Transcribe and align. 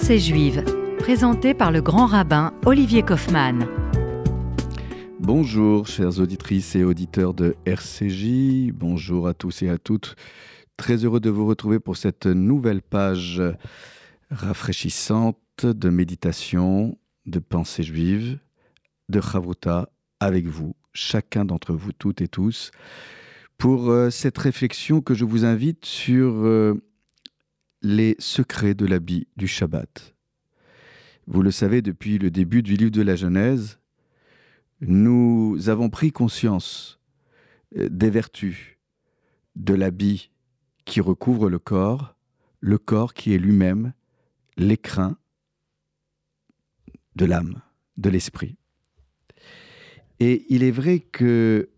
Pensée 0.00 0.18
juive, 0.18 0.64
présenté 0.98 1.52
par 1.52 1.70
le 1.70 1.82
grand 1.82 2.06
rabbin 2.06 2.54
Olivier 2.64 3.02
Kaufmann. 3.02 3.66
Bonjour, 5.18 5.86
chères 5.86 6.20
auditrices 6.20 6.74
et 6.74 6.84
auditeurs 6.84 7.34
de 7.34 7.54
RCJ. 7.66 8.72
Bonjour 8.72 9.28
à 9.28 9.34
tous 9.34 9.60
et 9.60 9.68
à 9.68 9.76
toutes. 9.76 10.16
Très 10.78 11.04
heureux 11.04 11.20
de 11.20 11.28
vous 11.28 11.44
retrouver 11.44 11.80
pour 11.80 11.98
cette 11.98 12.24
nouvelle 12.24 12.80
page 12.80 13.42
rafraîchissante 14.30 15.66
de 15.66 15.90
méditation, 15.90 16.96
de 17.26 17.38
pensée 17.38 17.82
juive, 17.82 18.38
de 19.10 19.20
Chavruta 19.20 19.90
avec 20.18 20.46
vous, 20.46 20.74
chacun 20.94 21.44
d'entre 21.44 21.74
vous, 21.74 21.92
toutes 21.92 22.22
et 22.22 22.28
tous, 22.28 22.70
pour 23.58 23.90
euh, 23.90 24.08
cette 24.08 24.38
réflexion 24.38 25.02
que 25.02 25.12
je 25.12 25.26
vous 25.26 25.44
invite 25.44 25.84
sur 25.84 26.32
euh, 26.36 26.82
les 27.82 28.16
secrets 28.18 28.74
de 28.74 28.86
l'habit 28.86 29.28
du 29.36 29.46
Shabbat. 29.46 30.14
Vous 31.26 31.42
le 31.42 31.50
savez, 31.50 31.82
depuis 31.82 32.18
le 32.18 32.30
début 32.30 32.62
du 32.62 32.74
livre 32.74 32.90
de 32.90 33.02
la 33.02 33.16
Genèse, 33.16 33.78
nous 34.80 35.68
avons 35.68 35.90
pris 35.90 36.12
conscience 36.12 36.98
euh, 37.76 37.88
des 37.90 38.10
vertus 38.10 38.78
de 39.56 39.74
l'habit 39.74 40.30
qui 40.84 41.00
recouvre 41.00 41.48
le 41.48 41.58
corps, 41.58 42.16
le 42.60 42.78
corps 42.78 43.14
qui 43.14 43.34
est 43.34 43.38
lui-même 43.38 43.92
l'écrin 44.56 45.16
de 47.16 47.24
l'âme, 47.24 47.60
de 47.96 48.10
l'esprit. 48.10 48.56
Et 50.18 50.46
il 50.48 50.62
est 50.62 50.70
vrai 50.70 51.00
que 51.00 51.70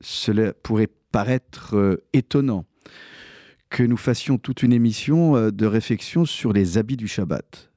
cela 0.00 0.52
pourrait 0.52 0.90
paraître 1.12 1.76
euh, 1.76 2.04
étonnant 2.12 2.66
que 3.74 3.82
nous 3.82 3.96
fassions 3.96 4.38
toute 4.38 4.62
une 4.62 4.72
émission 4.72 5.34
euh, 5.34 5.50
de 5.50 5.66
réflexion 5.66 6.24
sur 6.24 6.52
les 6.52 6.78
habits 6.78 6.96
du 6.96 7.08
Shabbat. 7.08 7.72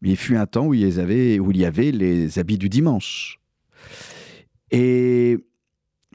Mais 0.00 0.10
il 0.10 0.16
fut 0.16 0.36
un 0.36 0.46
temps 0.46 0.66
où 0.66 0.74
il 0.74 0.82
y 0.82 1.64
avait, 1.64 1.90
les 1.90 2.38
habits 2.38 2.56
du 2.56 2.68
dimanche. 2.68 3.40
Et 4.70 5.38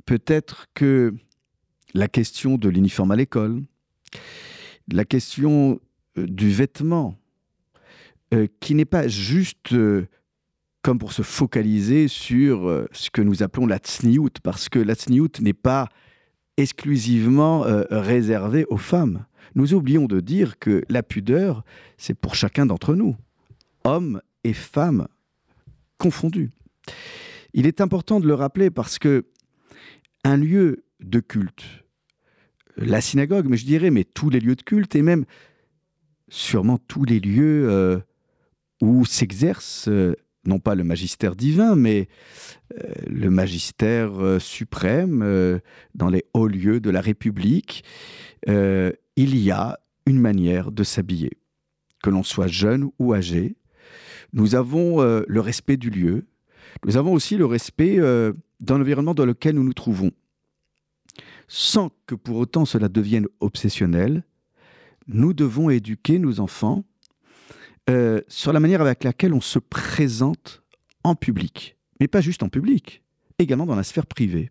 peut-être 0.05 0.67
que 0.73 1.13
la 1.93 2.07
question 2.07 2.57
de 2.57 2.69
l'uniforme 2.69 3.11
à 3.11 3.17
l'école, 3.17 3.61
la 4.89 5.03
question 5.03 5.81
euh, 6.17 6.25
du 6.25 6.49
vêtement, 6.49 7.17
euh, 8.33 8.47
qui 8.61 8.73
n'est 8.73 8.85
pas 8.85 9.09
juste 9.09 9.75
comme 10.81 10.97
pour 10.97 11.11
se 11.11 11.23
focaliser 11.23 12.07
sur 12.07 12.87
ce 12.93 13.09
que 13.09 13.21
nous 13.21 13.43
appelons 13.43 13.67
la 13.67 13.79
tsniout, 13.79 14.39
parce 14.43 14.69
que 14.69 14.79
la 14.79 14.95
tsniout 14.95 15.41
n'est 15.41 15.51
pas 15.51 15.89
exclusivement 16.57 17.65
euh, 17.65 17.83
réservé 17.89 18.65
aux 18.69 18.77
femmes. 18.77 19.25
Nous 19.55 19.73
oublions 19.73 20.05
de 20.05 20.19
dire 20.19 20.59
que 20.59 20.83
la 20.89 21.03
pudeur, 21.03 21.63
c'est 21.97 22.13
pour 22.13 22.35
chacun 22.35 22.65
d'entre 22.65 22.95
nous, 22.95 23.15
hommes 23.83 24.21
et 24.43 24.53
femmes 24.53 25.07
confondus. 25.97 26.51
Il 27.53 27.67
est 27.67 27.81
important 27.81 28.19
de 28.19 28.27
le 28.27 28.33
rappeler 28.33 28.69
parce 28.69 28.97
que 28.97 29.25
un 30.23 30.37
lieu 30.37 30.83
de 31.01 31.19
culte, 31.19 31.63
la 32.77 33.01
synagogue, 33.01 33.47
mais 33.47 33.57
je 33.57 33.65
dirais, 33.65 33.91
mais 33.91 34.03
tous 34.03 34.29
les 34.29 34.39
lieux 34.39 34.55
de 34.55 34.63
culte 34.63 34.95
et 34.95 35.01
même 35.01 35.25
sûrement 36.29 36.79
tous 36.87 37.05
les 37.05 37.19
lieux 37.19 37.69
euh, 37.69 37.99
où 38.81 39.05
s'exerce 39.05 39.87
euh, 39.87 40.15
non 40.45 40.59
pas 40.59 40.75
le 40.75 40.83
magistère 40.83 41.35
divin, 41.35 41.75
mais 41.75 42.07
euh, 42.73 42.93
le 43.07 43.29
magistère 43.29 44.13
euh, 44.19 44.39
suprême 44.39 45.21
euh, 45.23 45.59
dans 45.95 46.09
les 46.09 46.25
hauts 46.33 46.47
lieux 46.47 46.79
de 46.79 46.89
la 46.89 47.01
République, 47.01 47.83
il 48.45 49.37
y 49.37 49.51
a 49.51 49.79
une 50.05 50.19
manière 50.19 50.71
de 50.71 50.83
s'habiller. 50.83 51.31
Que 52.01 52.09
l'on 52.09 52.23
soit 52.23 52.47
jeune 52.47 52.89
ou 52.99 53.13
âgé, 53.13 53.55
nous 54.33 54.55
avons 54.55 55.01
le 55.01 55.39
respect 55.39 55.77
du 55.77 55.89
lieu, 55.89 56.25
nous 56.85 56.97
avons 56.97 57.13
aussi 57.13 57.37
le 57.37 57.45
respect 57.45 57.99
dans 58.59 58.77
l'environnement 58.77 59.13
dans 59.13 59.25
lequel 59.25 59.55
nous 59.55 59.63
nous 59.63 59.73
trouvons. 59.73 60.11
Sans 61.47 61.89
que 62.05 62.15
pour 62.15 62.35
autant 62.35 62.65
cela 62.65 62.89
devienne 62.89 63.27
obsessionnel, 63.39 64.25
nous 65.07 65.33
devons 65.33 65.69
éduquer 65.69 66.19
nos 66.19 66.41
enfants 66.41 66.83
euh, 67.89 68.21
sur 68.27 68.53
la 68.53 68.59
manière 68.59 68.81
avec 68.81 69.03
laquelle 69.03 69.33
on 69.33 69.41
se 69.41 69.59
présente 69.59 70.63
en 71.03 71.15
public. 71.15 71.77
Mais 71.99 72.07
pas 72.07 72.21
juste 72.21 72.43
en 72.43 72.49
public, 72.49 73.03
également 73.39 73.65
dans 73.65 73.75
la 73.75 73.83
sphère 73.83 74.05
privée. 74.05 74.49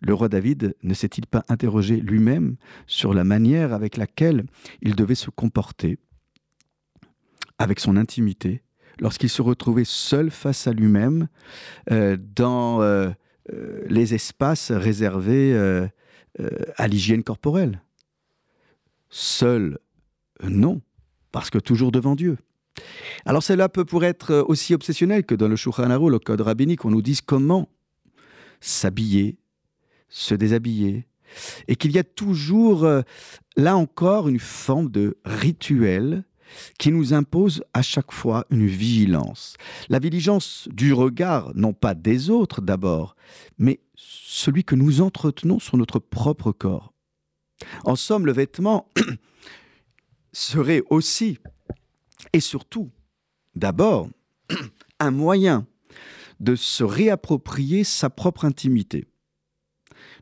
Le 0.00 0.12
roi 0.12 0.28
David 0.28 0.74
ne 0.82 0.94
s'est-il 0.94 1.26
pas 1.26 1.44
interrogé 1.48 1.96
lui-même 1.96 2.56
sur 2.86 3.14
la 3.14 3.24
manière 3.24 3.72
avec 3.72 3.96
laquelle 3.96 4.44
il 4.82 4.96
devait 4.96 5.14
se 5.14 5.30
comporter 5.30 5.98
avec 7.58 7.80
son 7.80 7.96
intimité 7.96 8.62
lorsqu'il 9.00 9.30
se 9.30 9.40
retrouvait 9.40 9.84
seul 9.86 10.30
face 10.30 10.66
à 10.66 10.72
lui-même 10.72 11.28
euh, 11.90 12.18
dans 12.20 12.82
euh, 12.82 13.10
les 13.86 14.14
espaces 14.14 14.72
réservés 14.72 15.56
à 16.76 16.88
l'hygiène 16.88 17.22
corporelle? 17.22 17.82
Seul, 19.08 19.78
non 20.42 20.80
parce 21.32 21.50
que 21.50 21.58
toujours 21.58 21.92
devant 21.92 22.14
Dieu. 22.14 22.38
Alors 23.26 23.42
cela 23.42 23.68
peut 23.68 23.84
pour 23.84 24.04
être 24.04 24.30
euh, 24.32 24.44
aussi 24.46 24.74
obsessionnel 24.74 25.24
que 25.24 25.34
dans 25.34 25.48
le 25.48 25.56
Shulchan 25.56 25.88
le 25.88 26.18
code 26.18 26.40
rabbinique, 26.40 26.84
on 26.84 26.90
nous 26.90 27.02
dise 27.02 27.20
comment 27.20 27.68
s'habiller, 28.60 29.38
se 30.08 30.34
déshabiller, 30.34 31.06
et 31.68 31.76
qu'il 31.76 31.92
y 31.92 31.98
a 31.98 32.04
toujours, 32.04 32.84
euh, 32.84 33.02
là 33.56 33.76
encore, 33.76 34.28
une 34.28 34.38
forme 34.38 34.90
de 34.90 35.18
rituel 35.24 36.24
qui 36.78 36.92
nous 36.92 37.14
impose 37.14 37.64
à 37.72 37.82
chaque 37.82 38.12
fois 38.12 38.46
une 38.50 38.66
vigilance. 38.66 39.56
La 39.88 39.98
vigilance 39.98 40.68
du 40.70 40.92
regard, 40.92 41.52
non 41.54 41.72
pas 41.72 41.94
des 41.94 42.28
autres 42.30 42.60
d'abord, 42.60 43.16
mais 43.58 43.80
celui 43.96 44.64
que 44.64 44.74
nous 44.74 45.00
entretenons 45.00 45.58
sur 45.58 45.76
notre 45.76 45.98
propre 45.98 46.52
corps. 46.52 46.92
En 47.84 47.96
somme, 47.96 48.26
le 48.26 48.32
vêtement 48.32 48.88
serait 50.32 50.82
aussi 50.90 51.38
et 52.32 52.40
surtout, 52.40 52.90
d'abord, 53.54 54.08
un 54.98 55.10
moyen 55.10 55.66
de 56.40 56.56
se 56.56 56.84
réapproprier 56.84 57.84
sa 57.84 58.10
propre 58.10 58.44
intimité. 58.44 59.06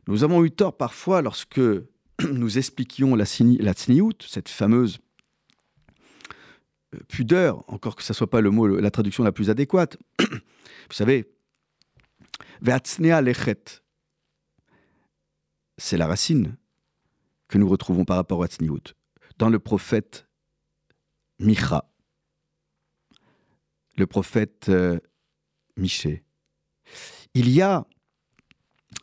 Nous 0.07 0.23
avons 0.23 0.43
eu 0.43 0.51
tort 0.51 0.77
parfois 0.77 1.21
lorsque 1.21 1.61
nous 2.31 2.57
expliquions 2.57 3.15
la, 3.15 3.25
la 3.59 3.73
cette 3.73 4.49
fameuse 4.49 4.99
euh, 6.93 6.99
pudeur, 7.07 7.63
encore 7.67 7.95
que 7.95 8.03
ce 8.03 8.13
ne 8.13 8.15
soit 8.15 8.29
pas 8.29 8.41
le 8.41 8.51
mot, 8.51 8.67
la 8.67 8.91
traduction 8.91 9.23
la 9.23 9.31
plus 9.31 9.49
adéquate. 9.49 9.97
Vous 10.19 10.95
savez, 10.95 11.31
c'est 15.77 15.97
la 15.97 16.07
racine 16.07 16.55
que 17.47 17.57
nous 17.57 17.67
retrouvons 17.67 18.05
par 18.05 18.17
rapport 18.17 18.43
à 18.43 18.47
tzniut 18.47 18.93
dans 19.41 19.49
le 19.49 19.57
prophète 19.57 20.27
Micha, 21.39 21.91
le 23.97 24.05
prophète 24.05 24.69
euh, 24.69 24.99
Miché. 25.77 26.23
Il 27.33 27.49
y 27.49 27.59
a 27.59 27.87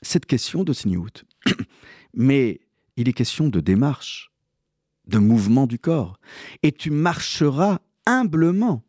cette 0.00 0.26
question 0.26 0.62
de 0.62 0.72
Sniout, 0.72 1.24
mais 2.14 2.60
il 2.96 3.08
est 3.08 3.14
question 3.14 3.48
de 3.48 3.58
démarche, 3.58 4.30
de 5.08 5.18
mouvement 5.18 5.66
du 5.66 5.80
corps. 5.80 6.20
Et 6.62 6.70
tu 6.70 6.92
marcheras 6.92 7.80
humblement 8.06 8.84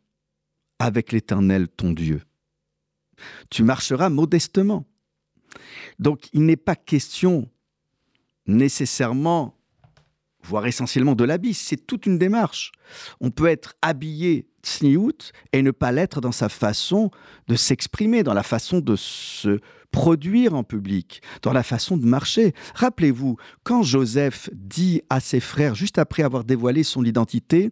avec 0.78 1.12
l'Éternel 1.12 1.68
ton 1.68 1.94
Dieu. 1.94 2.22
Tu 3.50 3.64
marcheras 3.64 4.10
modestement. 4.10 4.86
Donc 5.98 6.30
il 6.32 6.46
n'est 6.46 6.58
pas 6.58 6.76
question 6.76 7.50
nécessairement 8.46 9.59
voire 10.44 10.66
essentiellement 10.66 11.16
de 11.16 11.24
l'habit. 11.24 11.54
C'est 11.54 11.86
toute 11.88 12.06
une 12.06 12.18
démarche. 12.18 12.72
On 13.22 13.32
peut 13.32 13.48
être 13.48 13.76
habillé 13.82 14.48
tsniout 14.64 15.32
et 15.54 15.62
ne 15.62 15.72
pas 15.72 15.92
l'être 15.92 16.22
dans 16.22 16.32
sa 16.32 16.50
façon 16.50 17.12
de 17.48 17.56
s'exprimer, 17.56 18.24
dans 18.24 18.34
la 18.34 18.44
façon 18.44 18.80
de 18.80 18.96
se 18.96 19.60
produire 19.92 20.54
en 20.54 20.64
public, 20.64 21.22
dans 21.42 21.54
la 21.54 21.64
façon 21.64 21.98
de 21.98 22.06
marcher. 22.06 22.54
Rappelez-vous, 22.76 23.38
quand 23.64 23.84
Joseph 23.84 24.50
dit 24.54 25.02
à 25.10 25.20
ses 25.20 25.40
frères, 25.40 25.76
juste 25.76 25.98
après 25.98 26.24
avoir 26.24 26.44
dévoilé 26.44 26.84
son 26.84 27.04
identité 27.04 27.72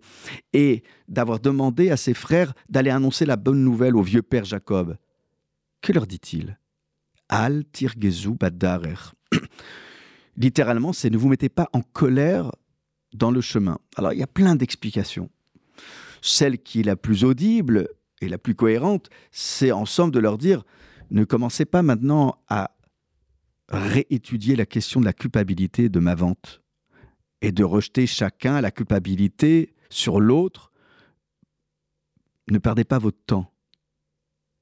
et 0.53 0.83
d'avoir 1.07 1.39
demandé 1.39 1.91
à 1.91 1.97
ses 1.97 2.13
frères 2.13 2.53
d'aller 2.69 2.89
annoncer 2.89 3.25
la 3.25 3.35
bonne 3.35 3.63
nouvelle 3.63 3.95
au 3.95 4.01
vieux 4.01 4.23
père 4.23 4.45
Jacob, 4.45 4.97
que 5.81 5.93
leur 5.93 6.07
dit-il? 6.07 6.57
Al 7.29 7.65
tirgezu 7.65 8.31
badarer. 8.31 9.13
Littéralement, 10.37 10.93
c'est 10.93 11.09
ne 11.09 11.17
vous 11.17 11.29
mettez 11.29 11.49
pas 11.49 11.69
en 11.73 11.81
colère 11.81 12.51
dans 13.13 13.31
le 13.31 13.41
chemin. 13.41 13.79
Alors, 13.95 14.13
il 14.13 14.19
y 14.19 14.23
a 14.23 14.27
plein 14.27 14.55
d'explications. 14.55 15.29
Celle 16.21 16.59
qui 16.59 16.81
est 16.81 16.83
la 16.83 16.95
plus 16.95 17.23
audible 17.23 17.89
et 18.21 18.29
la 18.29 18.37
plus 18.37 18.55
cohérente, 18.55 19.09
c'est 19.31 19.71
en 19.71 19.85
somme 19.85 20.11
de 20.11 20.19
leur 20.19 20.37
dire 20.37 20.63
ne 21.09 21.23
commencez 21.23 21.65
pas 21.65 21.81
maintenant 21.81 22.43
à 22.49 22.71
réétudier 23.69 24.55
la 24.55 24.65
question 24.65 24.99
de 24.99 25.05
la 25.05 25.13
culpabilité 25.13 25.89
de 25.89 25.99
ma 25.99 26.15
vente 26.15 26.61
et 27.41 27.51
de 27.51 27.63
rejeter 27.63 28.07
chacun 28.07 28.61
la 28.61 28.71
culpabilité 28.71 29.75
sur 29.89 30.19
l'autre, 30.19 30.71
ne 32.49 32.57
perdez 32.57 32.83
pas 32.83 32.99
votre 32.99 33.19
temps 33.25 33.53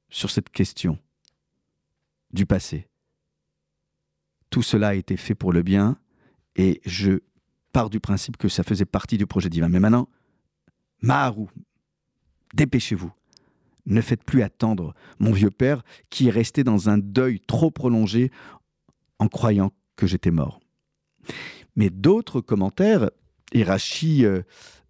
sur 0.10 0.30
cette 0.30 0.50
question 0.50 0.98
du 2.32 2.46
passé. 2.46 2.88
Tout 4.56 4.64
cela 4.64 4.88
a 4.88 4.94
été 4.94 5.18
fait 5.18 5.36
pour 5.36 5.52
le 5.52 5.64
bien 5.64 5.98
et 6.56 6.80
je 6.86 7.20
pars 7.74 7.90
du 7.90 8.00
principe 8.00 8.38
que 8.38 8.48
ça 8.48 8.64
faisait 8.64 8.86
partie 8.86 9.18
du 9.18 9.28
projet 9.28 9.50
divin. 9.50 9.68
Mais 9.68 9.82
maintenant, 9.82 10.08
Maharou, 11.02 11.50
dépêchez-vous. 12.54 13.12
Ne 13.86 14.00
faites 14.00 14.24
plus 14.24 14.44
attendre 14.44 14.94
mon 15.20 15.34
vieux 15.34 15.52
père 15.52 15.84
qui 16.10 16.30
est 16.30 16.32
resté 16.32 16.64
dans 16.64 16.88
un 16.88 16.98
deuil 16.98 17.42
trop 17.42 17.70
prolongé 17.70 18.32
en 19.20 19.28
croyant 19.28 19.74
que 19.98 20.08
j'étais 20.08 20.32
mort. 20.32 20.62
Mais 21.76 21.90
d'autres 21.90 22.40
commentaires, 22.40 23.10
et 23.52 23.64
Rachi 23.64 24.24
euh, 24.24 24.42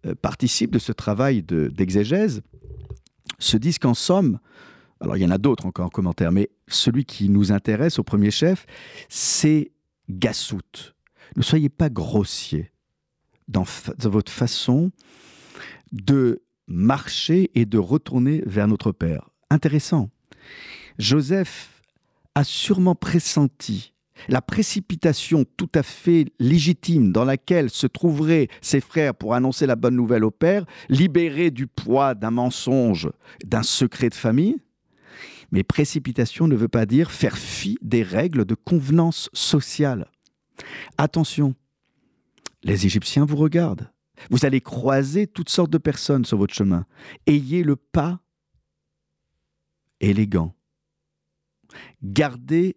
euh, 0.06 0.14
participe 0.14 0.70
de 0.70 0.78
ce 0.78 0.92
travail 0.92 1.42
d'exégèse, 1.42 2.40
se 3.40 3.56
disent 3.56 3.80
qu'en 3.80 3.94
somme, 3.94 4.38
alors 5.00 5.16
il 5.16 5.22
y 5.22 5.26
en 5.26 5.30
a 5.30 5.38
d'autres 5.38 5.66
encore 5.66 5.86
en 5.86 5.90
commentaire, 5.90 6.32
mais 6.32 6.50
celui 6.68 7.04
qui 7.04 7.28
nous 7.28 7.52
intéresse 7.52 7.98
au 7.98 8.02
premier 8.02 8.30
chef, 8.30 8.66
c'est 9.08 9.72
Gassout. 10.08 10.94
Ne 11.36 11.42
soyez 11.42 11.68
pas 11.68 11.90
grossier 11.90 12.72
dans, 13.48 13.64
dans 13.98 14.10
votre 14.10 14.32
façon 14.32 14.90
de 15.92 16.42
marcher 16.66 17.50
et 17.54 17.66
de 17.66 17.78
retourner 17.78 18.42
vers 18.46 18.68
notre 18.68 18.92
Père. 18.92 19.28
Intéressant. 19.50 20.10
Joseph 20.98 21.82
a 22.34 22.44
sûrement 22.44 22.94
pressenti 22.94 23.92
la 24.28 24.40
précipitation 24.40 25.44
tout 25.56 25.68
à 25.74 25.82
fait 25.82 26.26
légitime 26.38 27.12
dans 27.12 27.24
laquelle 27.24 27.70
se 27.70 27.86
trouveraient 27.86 28.48
ses 28.60 28.80
frères 28.80 29.14
pour 29.14 29.34
annoncer 29.34 29.66
la 29.66 29.76
bonne 29.76 29.94
nouvelle 29.94 30.24
au 30.24 30.30
Père, 30.30 30.64
libérés 30.88 31.50
du 31.50 31.66
poids 31.66 32.14
d'un 32.14 32.30
mensonge, 32.30 33.10
d'un 33.44 33.62
secret 33.62 34.08
de 34.08 34.14
famille. 34.14 34.56
Mais 35.50 35.62
précipitation 35.62 36.48
ne 36.48 36.56
veut 36.56 36.68
pas 36.68 36.86
dire 36.86 37.10
faire 37.10 37.38
fi 37.38 37.78
des 37.82 38.02
règles 38.02 38.44
de 38.44 38.54
convenance 38.54 39.30
sociale. 39.32 40.10
Attention, 40.98 41.54
les 42.62 42.86
Égyptiens 42.86 43.24
vous 43.24 43.36
regardent. 43.36 43.90
Vous 44.30 44.46
allez 44.46 44.60
croiser 44.60 45.26
toutes 45.26 45.50
sortes 45.50 45.70
de 45.70 45.78
personnes 45.78 46.24
sur 46.24 46.38
votre 46.38 46.54
chemin. 46.54 46.86
Ayez 47.26 47.62
le 47.62 47.76
pas 47.76 48.20
élégant. 50.00 50.54
Gardez 52.02 52.76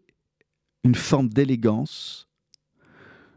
une 0.83 0.95
forme 0.95 1.30
d'élégance 1.30 2.27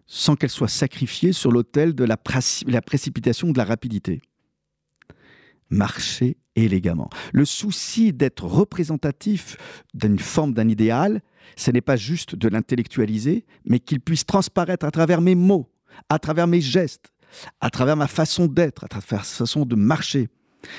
sans 0.07 0.37
qu'elle 0.37 0.51
soit 0.51 0.69
sacrifiée 0.69 1.33
sur 1.33 1.51
l'autel 1.51 1.95
de 1.95 2.05
la, 2.05 2.17
précipitation 2.17 3.49
ou 3.49 3.53
de 3.53 3.59
la 3.59 3.65
rapidité. 3.65 4.21
Marchez 5.73 6.37
élégamment. 6.55 7.09
Le 7.33 7.47
souci 7.47 8.13
d'être 8.13 8.45
représentatif 8.45 9.57
d'une 9.95 10.19
forme 10.19 10.53
d'un 10.53 10.69
idéal, 10.69 11.23
ce 11.57 11.71
n'est 11.71 11.81
pas 11.81 11.97
juste 11.97 12.35
de 12.37 12.49
l'intellectualiser, 12.49 13.47
mais 13.65 13.81
qu'il 13.81 14.01
puisse 14.01 14.27
transparaître 14.27 14.85
à 14.85 14.91
travers 14.91 15.23
mes 15.23 15.35
mots, 15.35 15.71
à 16.11 16.19
travers 16.19 16.47
mes 16.47 16.61
gestes, 16.61 17.11
à 17.61 17.71
travers 17.71 17.97
ma 17.97 18.07
façon 18.07 18.47
d'être, 18.47 18.85
à 18.85 18.89
travers 18.89 19.21
ma 19.21 19.25
façon 19.25 19.65
de 19.65 19.75
marcher. 19.75 20.29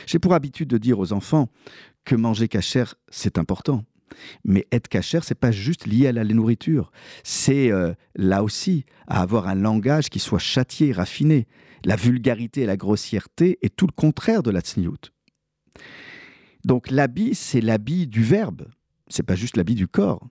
J'ai 0.05 0.19
pour 0.19 0.35
habitude 0.35 0.69
de 0.69 0.77
dire 0.77 0.99
aux 0.99 1.11
enfants 1.11 1.49
que 2.05 2.15
manger 2.15 2.47
cachère, 2.47 2.93
c'est 3.09 3.39
important. 3.39 3.83
Mais 4.45 4.67
être 4.71 4.89
cachère, 4.89 5.23
c'est 5.23 5.33
pas 5.33 5.51
juste 5.51 5.87
lié 5.87 6.07
à 6.07 6.11
la 6.11 6.23
nourriture. 6.23 6.91
C'est 7.23 7.71
euh, 7.71 7.93
là 8.15 8.43
aussi 8.43 8.85
à 9.07 9.21
avoir 9.21 9.47
un 9.47 9.55
langage 9.55 10.09
qui 10.09 10.19
soit 10.19 10.37
châtié, 10.37 10.91
raffiné. 10.91 11.47
La 11.85 11.95
vulgarité 11.95 12.61
et 12.61 12.65
la 12.65 12.77
grossièreté 12.77 13.59
est 13.61 13.75
tout 13.75 13.87
le 13.87 13.93
contraire 13.93 14.43
de 14.43 14.51
la 14.51 14.61
tsniout. 14.61 15.11
Donc 16.65 16.89
l'habit, 16.89 17.35
c'est 17.35 17.61
l'habit 17.61 18.07
du 18.07 18.23
verbe. 18.23 18.67
C'est 19.09 19.23
pas 19.23 19.35
juste 19.35 19.57
l'habit 19.57 19.75
du 19.75 19.87
corps. 19.87 20.29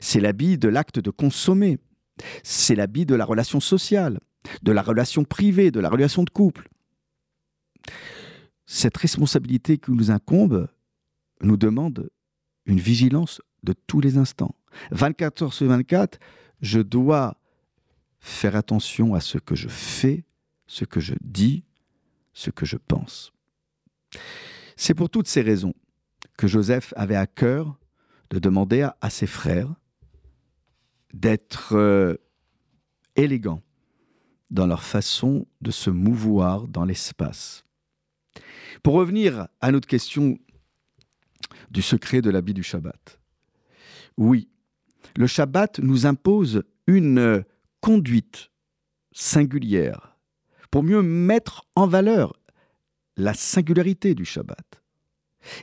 C'est 0.00 0.20
l'habit 0.20 0.58
de 0.58 0.68
l'acte 0.68 0.98
de 0.98 1.10
consommer. 1.10 1.78
C'est 2.42 2.74
l'habit 2.74 3.06
de 3.06 3.14
la 3.14 3.24
relation 3.24 3.60
sociale 3.60 4.18
de 4.62 4.72
la 4.72 4.82
relation 4.82 5.24
privée, 5.24 5.70
de 5.70 5.80
la 5.80 5.88
relation 5.88 6.22
de 6.22 6.30
couple. 6.30 6.68
Cette 8.66 8.96
responsabilité 8.96 9.78
qui 9.78 9.90
nous 9.92 10.10
incombe 10.10 10.68
nous 11.42 11.56
demande 11.56 12.10
une 12.66 12.80
vigilance 12.80 13.40
de 13.62 13.74
tous 13.86 14.00
les 14.00 14.16
instants. 14.16 14.54
24 14.92 15.42
heures 15.42 15.52
sur 15.52 15.66
24, 15.66 16.18
je 16.60 16.80
dois 16.80 17.36
faire 18.20 18.54
attention 18.54 19.14
à 19.14 19.20
ce 19.20 19.38
que 19.38 19.54
je 19.54 19.68
fais, 19.68 20.24
ce 20.70 20.84
que 20.84 21.00
je 21.00 21.14
dis, 21.20 21.64
ce 22.32 22.50
que 22.50 22.64
je 22.64 22.76
pense. 22.76 23.32
C'est 24.76 24.94
pour 24.94 25.10
toutes 25.10 25.26
ces 25.26 25.40
raisons 25.40 25.74
que 26.36 26.46
Joseph 26.46 26.94
avait 26.96 27.16
à 27.16 27.26
cœur 27.26 27.76
de 28.30 28.38
demander 28.38 28.88
à, 29.00 29.10
ses 29.10 29.26
frères 29.26 29.74
d'être 31.12 31.74
euh, 31.74 32.14
élégants, 33.16 33.62
dans 34.50 34.68
leur 34.68 34.84
façon 34.84 35.44
de 35.60 35.72
se 35.72 35.90
mouvoir 35.90 36.68
dans 36.68 36.84
l'espace. 36.84 37.64
Pour 38.84 38.94
revenir 38.94 39.48
à 39.60 39.72
notre 39.72 39.88
question 39.88 40.38
du 41.72 41.82
secret 41.82 42.22
de 42.22 42.30
l'habit 42.30 42.54
du 42.54 42.62
Shabbat. 42.62 43.20
Oui, 44.16 44.48
le 45.16 45.26
Shabbat 45.26 45.80
nous 45.80 46.06
impose 46.06 46.62
une 46.86 47.44
conduite 47.80 48.52
singulière 49.10 50.09
pour 50.70 50.82
mieux 50.82 51.02
mettre 51.02 51.66
en 51.74 51.86
valeur 51.86 52.34
la 53.16 53.34
singularité 53.34 54.14
du 54.14 54.24
Shabbat. 54.24 54.82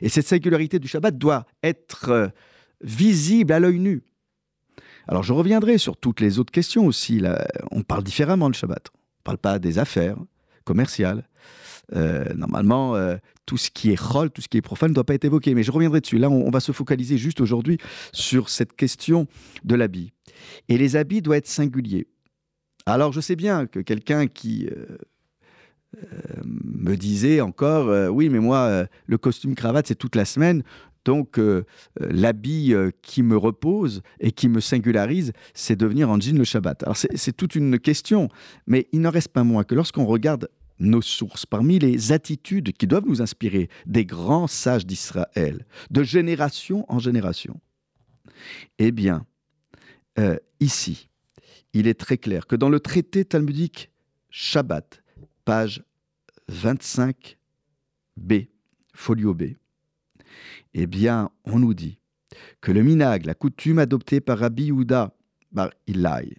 Et 0.02 0.08
cette 0.08 0.26
singularité 0.26 0.78
du 0.78 0.88
Shabbat 0.88 1.16
doit 1.16 1.46
être 1.62 2.30
visible 2.80 3.52
à 3.52 3.60
l'œil 3.60 3.78
nu. 3.78 4.02
Alors 5.06 5.22
je 5.22 5.32
reviendrai 5.32 5.78
sur 5.78 5.96
toutes 5.96 6.20
les 6.20 6.38
autres 6.38 6.52
questions 6.52 6.86
aussi. 6.86 7.22
on 7.70 7.82
parle 7.82 8.02
différemment 8.02 8.48
le 8.48 8.54
Shabbat. 8.54 8.88
On 8.92 8.98
ne 9.20 9.24
parle 9.24 9.38
pas 9.38 9.58
des 9.58 9.78
affaires 9.78 10.18
commerciales. 10.64 11.26
Euh, 11.94 12.24
normalement, 12.34 12.94
euh, 12.96 13.16
tout 13.46 13.56
ce 13.56 13.70
qui 13.70 13.90
est 13.90 13.96
chol, 13.96 14.30
tout 14.30 14.42
ce 14.42 14.48
qui 14.48 14.58
est 14.58 14.62
profane 14.62 14.90
ne 14.90 14.94
doit 14.94 15.04
pas 15.04 15.14
être 15.14 15.24
évoqué. 15.24 15.54
Mais 15.54 15.62
je 15.62 15.70
reviendrai 15.70 16.00
dessus. 16.00 16.18
Là, 16.18 16.28
on, 16.28 16.50
va 16.50 16.60
se 16.60 16.72
focaliser 16.72 17.16
juste 17.16 17.40
aujourd'hui 17.40 17.78
sur 18.12 18.50
cette 18.50 18.74
question 18.76 19.26
de 19.64 19.74
l'habit. 19.74 20.12
Et 20.68 20.76
les 20.76 20.96
habits 20.96 21.22
doivent 21.22 21.38
être 21.38 21.46
singuliers. 21.46 22.06
Alors 22.88 23.12
je 23.12 23.20
sais 23.20 23.36
bien 23.36 23.66
que 23.66 23.80
quelqu'un 23.80 24.26
qui... 24.26 24.68
Euh, 24.68 24.96
me 26.44 26.96
disait 26.96 27.40
encore, 27.40 28.12
oui, 28.12 28.28
mais 28.28 28.40
moi, 28.40 28.84
le 29.06 29.18
costume 29.18 29.54
cravate, 29.54 29.86
c'est 29.86 29.94
toute 29.94 30.16
la 30.16 30.26
semaine. 30.26 30.62
Donc, 31.08 31.38
euh, 31.38 31.64
euh, 32.02 32.08
l'habit 32.10 32.74
euh, 32.74 32.90
qui 33.00 33.22
me 33.22 33.34
repose 33.34 34.02
et 34.20 34.30
qui 34.30 34.46
me 34.46 34.60
singularise, 34.60 35.32
c'est 35.54 35.74
devenir 35.74 36.10
en 36.10 36.20
jean 36.20 36.36
le 36.36 36.44
Shabbat. 36.44 36.82
Alors, 36.82 36.98
c'est 36.98 37.34
toute 37.34 37.54
une 37.54 37.78
question, 37.78 38.28
mais 38.66 38.88
il 38.92 39.00
n'en 39.00 39.10
reste 39.10 39.28
pas 39.28 39.42
moins 39.42 39.64
que 39.64 39.74
lorsqu'on 39.74 40.04
regarde 40.04 40.50
nos 40.78 41.00
sources, 41.00 41.46
parmi 41.46 41.78
les 41.78 42.12
attitudes 42.12 42.74
qui 42.74 42.86
doivent 42.86 43.06
nous 43.06 43.22
inspirer 43.22 43.70
des 43.86 44.04
grands 44.04 44.48
sages 44.48 44.84
d'Israël, 44.84 45.64
de 45.90 46.02
génération 46.02 46.84
en 46.88 46.98
génération, 46.98 47.58
eh 48.78 48.92
bien, 48.92 49.24
ici, 50.60 51.07
il 51.72 51.86
est 51.86 51.98
très 51.98 52.18
clair 52.18 52.46
que 52.46 52.56
dans 52.56 52.68
le 52.68 52.80
traité 52.80 53.24
talmudique 53.24 53.90
Shabbat, 54.30 55.02
page 55.44 55.82
25b, 56.50 58.48
folio 58.94 59.34
B, 59.34 59.54
eh 60.74 60.86
bien, 60.86 61.30
on 61.44 61.58
nous 61.58 61.74
dit 61.74 61.98
que 62.60 62.72
le 62.72 62.82
minag, 62.82 63.24
la 63.24 63.34
coutume 63.34 63.78
adoptée 63.78 64.20
par 64.20 64.38
Rabbi 64.38 64.64
Yehuda 64.64 65.14
bar 65.52 65.70
Ilai, 65.86 66.36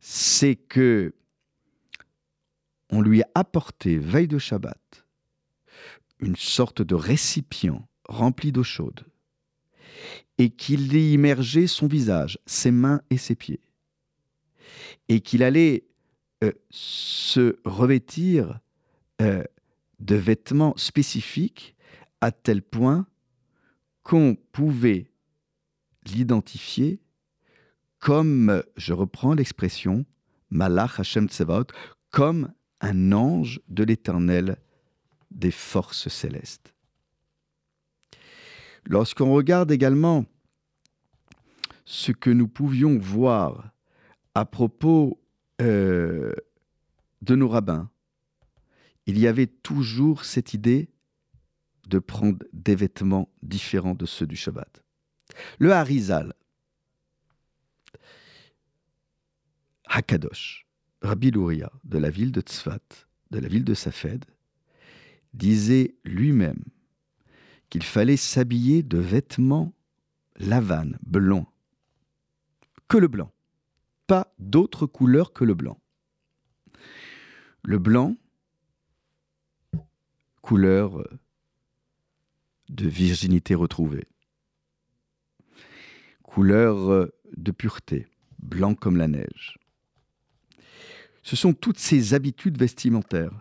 c'est 0.00 0.56
que 0.56 1.14
on 2.90 3.02
lui 3.02 3.22
a 3.22 3.28
apporté, 3.34 3.98
veille 3.98 4.28
de 4.28 4.38
Shabbat, 4.38 5.04
une 6.20 6.36
sorte 6.36 6.82
de 6.82 6.94
récipient 6.94 7.86
rempli 8.04 8.50
d'eau 8.50 8.62
chaude, 8.62 9.04
et 10.38 10.50
qu'il 10.50 10.94
y 10.94 11.12
immergeait 11.12 11.66
son 11.66 11.86
visage, 11.86 12.38
ses 12.46 12.70
mains 12.70 13.02
et 13.10 13.18
ses 13.18 13.34
pieds, 13.34 13.60
et 15.08 15.20
qu'il 15.20 15.42
allait 15.42 15.84
euh, 16.44 16.52
se 16.70 17.58
revêtir 17.64 18.60
euh, 19.20 19.42
de 20.00 20.14
vêtements 20.14 20.76
spécifiques 20.76 21.74
à 22.20 22.30
tel 22.30 22.62
point 22.62 23.06
qu'on 24.02 24.36
pouvait 24.52 25.10
l'identifier 26.06 27.00
comme, 27.98 28.62
je 28.76 28.92
reprends 28.92 29.34
l'expression, 29.34 30.04
Malach 30.50 31.00
Hashem 31.00 31.28
Tsevaot, 31.28 31.66
comme 32.10 32.52
un 32.80 33.12
ange 33.12 33.60
de 33.68 33.82
l'éternel 33.82 34.56
des 35.30 35.50
forces 35.50 36.08
célestes. 36.08 36.72
Lorsqu'on 38.84 39.32
regarde 39.32 39.70
également 39.70 40.24
ce 41.84 42.12
que 42.12 42.30
nous 42.30 42.48
pouvions 42.48 42.98
voir 42.98 43.70
à 44.34 44.44
propos 44.44 45.20
euh, 45.60 46.32
de 47.22 47.34
nos 47.34 47.48
rabbins, 47.48 47.90
il 49.06 49.18
y 49.18 49.26
avait 49.26 49.46
toujours 49.46 50.24
cette 50.24 50.54
idée 50.54 50.90
de 51.88 51.98
prendre 51.98 52.44
des 52.52 52.74
vêtements 52.74 53.28
différents 53.42 53.94
de 53.94 54.06
ceux 54.06 54.26
du 54.26 54.36
Shabbat. 54.36 54.84
Le 55.58 55.72
Harizal, 55.72 56.34
Hakadosh, 59.86 60.66
Rabbi 61.02 61.30
Louria 61.30 61.72
de 61.84 61.98
la 61.98 62.10
ville 62.10 62.32
de 62.32 62.40
Tzfat, 62.40 63.06
de 63.30 63.38
la 63.38 63.48
ville 63.48 63.64
de 63.64 63.74
Safed, 63.74 64.24
disait 65.32 65.96
lui-même 66.04 66.62
qu'il 67.70 67.82
fallait 67.82 68.16
s'habiller 68.16 68.82
de 68.82 68.98
vêtements 68.98 69.74
lavane, 70.36 70.98
blanc, 71.02 71.50
que 72.88 72.98
le 72.98 73.08
blanc, 73.08 73.32
pas 74.08 74.34
d'autre 74.38 74.86
couleur 74.86 75.32
que 75.32 75.44
le 75.44 75.54
blanc. 75.54 75.78
Le 77.62 77.78
blanc, 77.78 78.16
couleur 80.40 81.06
de 82.70 82.88
virginité 82.88 83.54
retrouvée, 83.54 84.06
couleur 86.22 87.08
de 87.36 87.52
pureté, 87.52 88.08
blanc 88.38 88.74
comme 88.74 88.96
la 88.96 89.08
neige. 89.08 89.58
Ce 91.22 91.36
sont 91.36 91.52
toutes 91.52 91.78
ces 91.78 92.14
habitudes 92.14 92.58
vestimentaires 92.58 93.38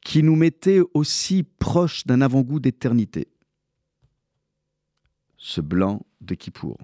qui 0.00 0.24
nous 0.24 0.34
mettaient 0.34 0.80
aussi 0.94 1.44
proches 1.44 2.06
d'un 2.06 2.22
avant-goût 2.22 2.58
d'éternité. 2.58 3.28
Ce 5.36 5.60
blanc 5.60 6.04
de 6.20 6.34
Kippour. 6.34 6.78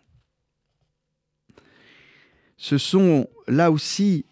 Ce 2.58 2.76
sont 2.76 3.30
là 3.46 3.70
aussi 3.70 4.26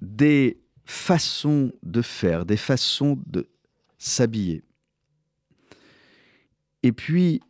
des 0.00 0.60
façons 0.84 1.72
de 1.84 2.02
faire, 2.02 2.44
des 2.44 2.56
façons 2.56 3.22
de 3.26 3.48
s'habiller. 3.98 4.64
Et 6.82 6.90
puis, 6.90 7.40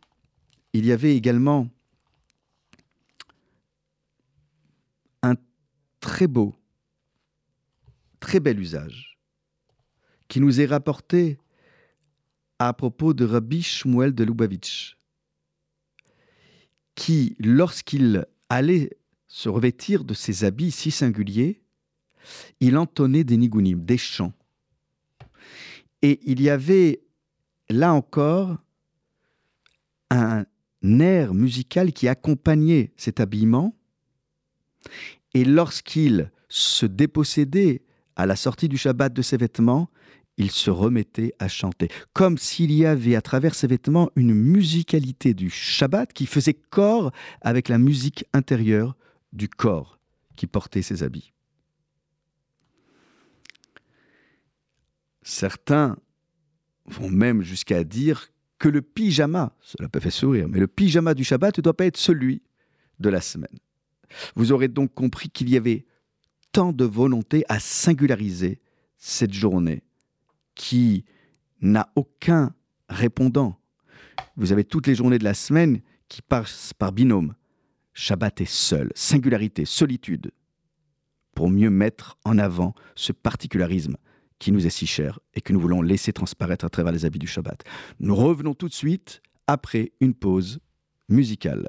il 0.73 0.85
y 0.85 0.91
avait 0.91 1.15
également 1.15 1.67
un 5.23 5.35
très 5.99 6.27
beau, 6.27 6.53
très 8.19 8.39
bel 8.39 8.59
usage 8.59 9.17
qui 10.27 10.39
nous 10.39 10.61
est 10.61 10.67
rapporté 10.67 11.39
à 12.59 12.71
propos 12.73 13.15
de 13.15 13.25
Rabbi 13.25 13.63
Shmuel 13.63 14.13
de 14.13 14.23
Lubavitch, 14.23 14.95
qui, 16.93 17.35
lorsqu'il 17.39 18.27
allait 18.49 18.91
se 19.33 19.49
revêtir 19.49 20.03
de 20.03 20.13
ses 20.13 20.43
habits 20.43 20.69
si 20.69 20.91
singuliers, 20.91 21.59
il 22.59 22.77
entonnait 22.77 23.23
des 23.23 23.35
nigunim, 23.35 23.83
des 23.83 23.97
chants. 23.97 24.31
Et 26.03 26.19
il 26.29 26.39
y 26.39 26.51
avait 26.51 27.01
là 27.67 27.95
encore 27.95 28.57
un 30.11 30.45
air 30.83 31.33
musical 31.33 31.93
qui 31.93 32.07
accompagnait 32.07 32.93
cet 32.95 33.19
habillement. 33.19 33.75
Et 35.33 35.45
lorsqu'il 35.45 36.31
se 36.47 36.85
dépossédait 36.85 37.81
à 38.15 38.27
la 38.27 38.35
sortie 38.35 38.69
du 38.69 38.77
Shabbat 38.77 39.11
de 39.11 39.23
ses 39.23 39.37
vêtements, 39.37 39.89
il 40.37 40.51
se 40.51 40.69
remettait 40.69 41.33
à 41.39 41.47
chanter, 41.47 41.87
comme 42.13 42.37
s'il 42.37 42.71
y 42.71 42.85
avait 42.85 43.15
à 43.15 43.21
travers 43.23 43.55
ses 43.55 43.65
vêtements 43.65 44.11
une 44.15 44.35
musicalité 44.35 45.33
du 45.33 45.49
Shabbat 45.49 46.13
qui 46.13 46.27
faisait 46.27 46.53
corps 46.53 47.11
avec 47.41 47.67
la 47.67 47.79
musique 47.79 48.25
intérieure 48.31 48.95
du 49.33 49.49
corps 49.49 49.99
qui 50.37 50.47
portait 50.47 50.81
ses 50.81 51.03
habits. 51.03 51.33
Certains 55.21 55.97
vont 56.85 57.09
même 57.09 57.41
jusqu'à 57.41 57.83
dire 57.83 58.29
que 58.59 58.69
le 58.69 58.81
pyjama, 58.81 59.55
cela 59.61 59.89
peut 59.89 59.99
faire 59.99 60.13
sourire, 60.13 60.47
mais 60.47 60.59
le 60.59 60.67
pyjama 60.67 61.13
du 61.13 61.23
Shabbat 61.23 61.57
ne 61.57 61.61
doit 61.61 61.75
pas 61.75 61.85
être 61.85 61.97
celui 61.97 62.41
de 62.99 63.09
la 63.09 63.21
semaine. 63.21 63.57
Vous 64.35 64.51
aurez 64.51 64.67
donc 64.67 64.93
compris 64.93 65.29
qu'il 65.29 65.49
y 65.49 65.57
avait 65.57 65.85
tant 66.51 66.71
de 66.71 66.85
volonté 66.85 67.43
à 67.49 67.59
singulariser 67.59 68.61
cette 68.97 69.33
journée 69.33 69.83
qui 70.55 71.03
n'a 71.61 71.91
aucun 71.95 72.53
répondant. 72.89 73.59
Vous 74.35 74.51
avez 74.51 74.63
toutes 74.63 74.87
les 74.87 74.95
journées 74.95 75.19
de 75.19 75.23
la 75.23 75.33
semaine 75.33 75.81
qui 76.07 76.21
passent 76.21 76.73
par 76.73 76.91
binôme. 76.91 77.33
Shabbat 77.94 78.40
est 78.40 78.50
seul, 78.50 78.90
singularité, 78.94 79.64
solitude, 79.64 80.30
pour 81.34 81.50
mieux 81.50 81.70
mettre 81.70 82.16
en 82.24 82.38
avant 82.38 82.74
ce 82.94 83.12
particularisme 83.12 83.96
qui 84.38 84.52
nous 84.52 84.66
est 84.66 84.70
si 84.70 84.86
cher 84.86 85.18
et 85.34 85.40
que 85.40 85.52
nous 85.52 85.60
voulons 85.60 85.82
laisser 85.82 86.12
transparaître 86.12 86.64
à 86.64 86.68
travers 86.68 86.92
les 86.92 87.04
habits 87.04 87.18
du 87.18 87.26
Shabbat. 87.26 87.64
Nous 87.98 88.14
revenons 88.14 88.54
tout 88.54 88.68
de 88.68 88.74
suite 88.74 89.20
après 89.46 89.92
une 90.00 90.14
pause 90.14 90.60
musicale. 91.08 91.68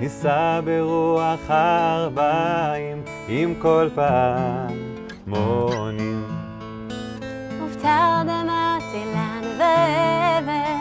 נישא 0.00 0.60
ברוח 0.64 1.50
ארבעים 1.50 3.02
עם 3.28 3.54
כל 3.54 3.88
פעמונים. 3.94 6.13
ותרדמתי 7.95 9.03
לנו 9.15 9.47
ואבן 9.59 10.79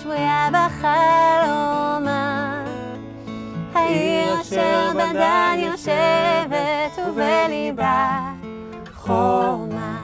שבויה 0.00 0.48
בחלומה. 0.52 2.24
העיר 3.74 4.40
אשר 4.40 4.90
בדן 4.94 5.56
יושבת 5.56 6.98
ובליבה 7.08 8.18
חומה. 8.94 9.96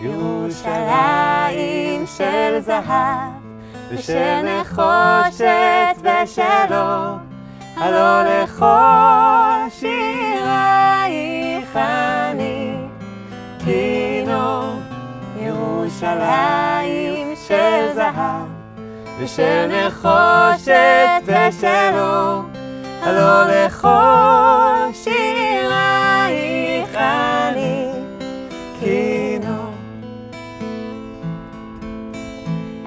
ירושלים 0.00 2.06
של 2.16 2.60
זהב 2.60 3.32
ושל 3.90 4.42
נחושת 4.42 5.96
ושלום. 6.00 7.18
הלא 7.76 8.22
לכל 8.22 9.68
שירייך 9.70 11.76
אני 11.76 12.74
כינור 13.64 14.01
ירושלים 15.82 17.34
של 17.48 17.94
זהב 17.94 18.46
ושל 19.20 19.66
נחושת 19.66 21.22
ושל 21.24 21.92
אור 21.94 22.42
הלא 23.02 23.50
לכל 23.50 24.92
שירייך 24.92 26.94
אני 26.94 27.86
כינור 28.80 29.72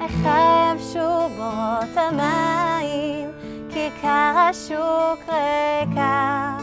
החרב 0.00 0.78
שובות 0.92 1.96
המים 1.96 3.30
כיכר 3.70 4.48
השוק 4.50 5.20
ריקה, 5.28 6.56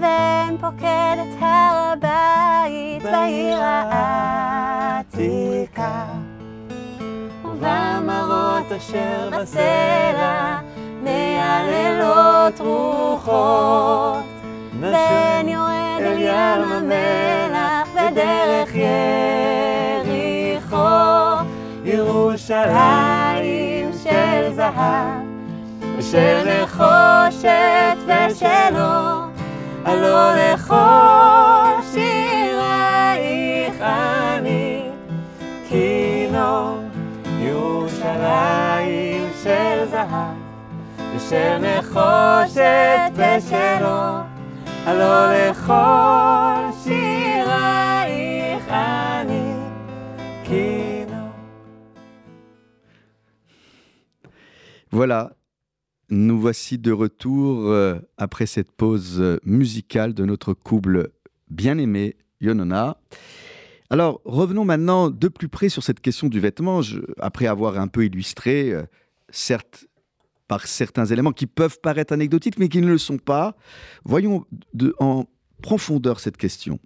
ואין 0.00 0.56
פוקד 0.60 1.16
את 1.22 1.42
הר 1.42 1.92
הבית 1.92 3.02
בעיר 3.02 3.58
העתיקה. 5.16 6.04
ובמראות 7.44 8.72
אשר 8.76 9.30
בסלע 9.40 10.58
מייללות 11.02 12.60
רוחות, 12.60 14.24
בן 14.80 15.48
יורד 15.48 16.00
אל 16.00 16.18
ים 16.18 16.62
המלח 16.72 17.88
בדרך 17.94 18.74
יריחו, 20.04 20.76
ירושלים 21.84 22.72
של 24.02 24.52
זהב. 24.54 25.24
ושל 25.98 26.62
נחושת 26.62 27.96
ושל 28.06 28.74
אור, 28.76 29.24
הלא 29.84 30.34
לכל 30.34 31.23
ירושלים 38.33 39.29
של 39.43 39.85
זהב, 39.91 40.35
ושל 41.15 41.57
נחושת 41.57 43.11
ושל 43.13 43.85
אור, 43.85 44.21
הלא 44.85 45.49
לכל 45.49 46.83
שירייך 46.83 48.67
אני 48.69 49.53
כינור. 50.43 51.29
Voilà, 54.91 55.29
Nous 56.11 56.39
voici 56.39 56.79
de 56.79 56.91
retour 56.91 57.69
euh, 57.69 57.99
après 58.17 58.47
cette 58.47 58.71
pause 58.71 59.17
euh, 59.19 59.37
musicale 59.43 60.15
de 60.15 60.25
notre 60.25 60.53
couple 60.55 61.11
bien-aimé, 61.51 62.15
Yonona. 62.41 62.97
Alors, 63.94 64.20
revenons 64.24 64.64
maintenant 64.64 65.08
de 65.08 65.28
plus 65.28 65.48
près 65.48 65.68
sur 65.68 65.84
cette 65.84 66.00
question 66.00 66.26
du 66.26 66.40
vêtement. 66.40 66.80
après 67.20 67.46
avoir 67.46 67.78
un 67.78 67.86
peu 67.86 68.04
illustré, 68.04 68.72
euh, 68.72 68.82
certes, 69.28 69.86
par 70.48 70.66
certains 70.66 71.04
éléments 71.04 71.30
qui 71.30 71.46
peuvent 71.46 71.78
paraître 71.80 72.12
anecdotiques, 72.12 72.58
mais 72.58 72.68
qui 72.68 72.80
ne 72.80 72.88
le 72.88 72.98
sont 72.98 73.18
pas. 73.18 73.56
Voyons 74.04 74.46
en 74.98 75.26
profondeur 75.62 76.18
cette 76.18 76.36
question 76.36 76.80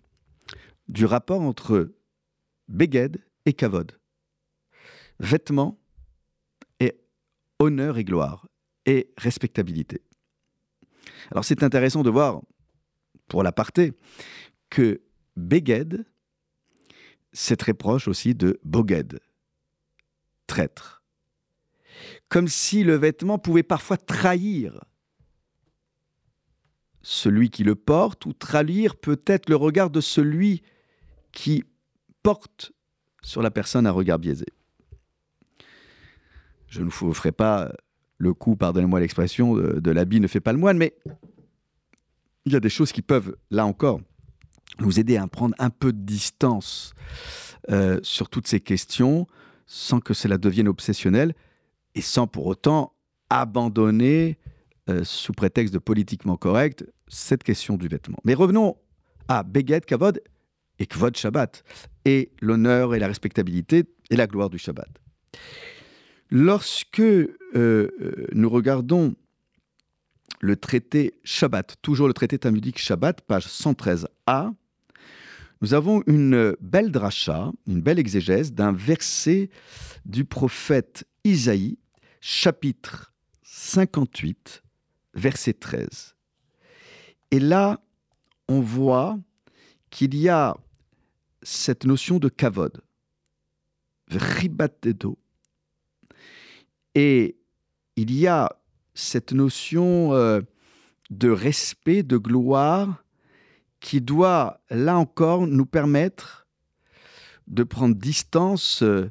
du 0.87 1.07
rapport 1.07 1.41
entre 1.41 1.95
Beged 2.69 3.25
et 3.47 3.55
Kavod. 3.55 3.93
Vêtements 5.19 5.81
et 6.79 7.01
honneur 7.59 7.97
et 7.97 8.05
gloire 8.05 8.49
et 8.85 9.15
respectabilité. 9.17 10.03
Alors 11.31 11.47
c'est 11.47 11.63
intéressant 11.63 12.03
de 12.03 12.11
voir, 12.11 12.43
pour 13.29 13.43
l'aparté, 13.43 13.95
que 14.69 15.01
Beged, 15.37 16.05
c'est 17.41 17.57
très 17.57 17.73
proche 17.73 18.09
aussi 18.09 18.35
de 18.35 18.59
Boged, 18.65 19.21
traître. 20.49 21.05
Comme 22.29 22.49
si 22.49 22.83
le 22.83 22.97
vêtement 22.97 23.39
pouvait 23.39 23.63
parfois 23.63 23.97
trahir 23.97 24.85
celui 27.01 27.49
qui 27.51 27.63
le 27.63 27.77
porte 27.77 28.27
ou 28.27 28.33
trahir 28.33 28.97
peut-être 28.97 29.49
le 29.49 29.55
regard 29.55 29.89
de 29.89 30.01
celui 30.01 30.63
qui 31.31 31.63
porte 32.25 32.73
sur 33.23 33.41
la 33.41 33.53
personne 33.53 33.87
un 33.87 33.93
regard 33.93 34.19
biaisé. 34.19 34.47
Je 36.67 36.83
ne 36.83 36.91
vous 36.91 37.15
ferai 37.15 37.31
pas 37.31 37.73
le 38.17 38.35
coup, 38.35 38.57
pardonnez-moi 38.57 38.99
l'expression, 38.99 39.55
de, 39.55 39.91
l'habit 39.93 40.19
ne 40.19 40.27
fait 40.27 40.41
pas 40.41 40.53
le 40.53 40.59
moine, 40.59 40.77
mais 40.77 40.99
il 42.47 42.53
y 42.53 42.57
a 42.57 42.61
des 42.61 42.69
choses 42.69 42.91
qui 42.91 43.01
peuvent, 43.01 43.37
là 43.53 43.65
encore, 43.65 44.01
nous 44.81 45.01
aider 45.01 45.17
à 45.17 45.27
prendre 45.27 45.55
un 45.59 45.71
peu 45.71 45.93
de 45.93 46.01
distance 46.01 46.95
euh, 47.71 48.01
sur 48.03 48.29
toutes 48.29 48.47
ces 48.47 48.61
questions 48.61 49.27
sans 49.67 50.01
que 50.01 50.15
cela 50.15 50.39
devienne 50.39 50.69
obsessionnel 50.69 51.35
et 51.95 52.01
sans 52.01 52.27
pour 52.27 52.47
autant 52.47 52.95
abandonner, 53.31 54.39
euh, 54.89 55.05
sous 55.05 55.33
prétexte 55.33 55.75
de 55.75 55.79
politiquement 55.79 56.37
correct, 56.37 56.87
cette 57.09 57.43
question 57.43 57.77
du 57.77 57.89
vêtement. 57.89 58.19
Mais 58.25 58.35
revenons 58.35 58.77
à 59.29 59.43
Beget, 59.43 59.83
Kavod 59.83 60.23
et 60.79 60.87
Kvod 60.87 61.17
Shabbat, 61.17 61.63
et 62.05 62.33
l'honneur 62.41 62.95
et 62.95 62.99
la 62.99 63.07
respectabilité 63.07 63.85
et 64.11 64.17
la 64.17 64.27
gloire 64.27 64.49
du 64.49 64.59
Shabbat. 64.59 64.89
Lorsque 66.31 67.01
euh, 67.01 67.91
nous 68.33 68.49
regardons 68.49 69.15
le 70.41 70.57
traité 70.57 71.15
Shabbat, 71.25 71.77
toujours 71.83 72.07
le 72.07 72.15
traité 72.15 72.39
talmudique 72.39 72.79
Shabbat, 72.79 73.21
page 73.23 73.47
113a, 73.47 74.53
nous 75.61 75.75
avons 75.75 76.03
une 76.07 76.57
belle 76.61 76.93
dracha, 76.93 77.51
une 77.67 77.81
belle 77.81 77.99
exégèse 77.99 78.53
d'un 78.53 78.73
verset 78.73 79.51
du 80.05 80.25
prophète 80.25 81.05
Isaïe, 81.25 81.79
chapitre 82.21 83.13
58, 83.43 84.63
verset 85.15 85.55
13. 85.55 86.15
Et 87.31 87.41
là, 87.41 87.81
on 88.49 88.61
voit 88.61 89.19
qu'il 89.91 90.15
y 90.15 90.29
a 90.29 90.57
cette 91.43 91.85
notion 91.85 92.19
de 92.19 92.29
kavod, 92.29 92.81
dedo. 94.83 95.19
Et 96.95 97.37
il 97.97 98.15
y 98.15 98.27
a 98.27 98.51
cette 98.95 99.33
notion 99.33 100.15
euh, 100.15 100.41
de 101.11 101.31
respect, 101.31 102.03
de 102.03 102.17
gloire, 102.17 103.05
qui 103.81 104.01
doit, 104.01 104.61
là 104.71 104.97
encore, 104.97 105.47
nous 105.47 105.67
permettre 105.67 106.47
de 107.47 107.63
prendre 107.63 107.95
distance 107.95 108.83
euh, 108.83 109.11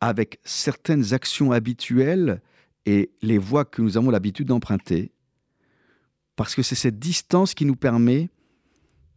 avec 0.00 0.40
certaines 0.44 1.14
actions 1.14 1.52
habituelles 1.52 2.40
et 2.86 3.12
les 3.22 3.38
voies 3.38 3.64
que 3.64 3.82
nous 3.82 3.96
avons 3.96 4.10
l'habitude 4.10 4.48
d'emprunter, 4.48 5.12
parce 6.36 6.54
que 6.54 6.62
c'est 6.62 6.74
cette 6.74 6.98
distance 6.98 7.54
qui 7.54 7.64
nous 7.64 7.76
permet 7.76 8.30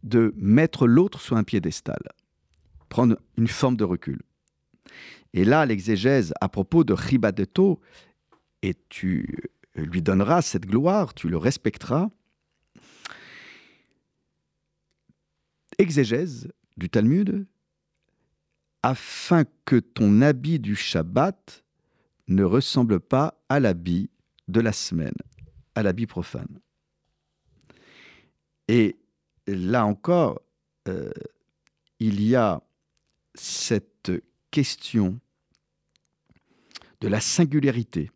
de 0.02 0.32
mettre 0.36 0.86
l'autre 0.86 1.20
sur 1.20 1.36
un 1.36 1.44
piédestal, 1.44 1.98
prendre 2.88 3.18
une 3.36 3.48
forme 3.48 3.76
de 3.76 3.84
recul. 3.84 4.22
Et 5.32 5.44
là, 5.44 5.66
l'exégèse 5.66 6.32
à 6.40 6.48
propos 6.48 6.84
de 6.84 6.92
Ribadeto, 6.92 7.80
et 8.62 8.74
tu 8.88 9.50
lui 9.74 10.02
donneras 10.02 10.42
cette 10.42 10.66
gloire, 10.66 11.14
tu 11.14 11.28
le 11.28 11.36
respecteras. 11.36 12.08
Exégèse 15.78 16.48
du 16.76 16.88
Talmud, 16.88 17.46
afin 18.82 19.44
que 19.64 19.76
ton 19.76 20.22
habit 20.22 20.58
du 20.58 20.76
Shabbat 20.76 21.64
ne 22.28 22.44
ressemble 22.44 23.00
pas 23.00 23.40
à 23.48 23.60
l'habit 23.60 24.10
de 24.48 24.60
la 24.60 24.72
semaine, 24.72 25.16
à 25.74 25.82
l'habit 25.82 26.06
profane. 26.06 26.60
Et 28.68 28.96
là 29.46 29.84
encore, 29.86 30.42
euh, 30.88 31.10
il 31.98 32.22
y 32.22 32.34
a 32.36 32.62
cette 33.34 34.12
question 34.50 35.18
de 37.00 37.08
la 37.08 37.20
singularité. 37.20 38.10